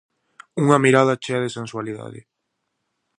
[0.63, 2.19] Unha mirada chea de sensualidade.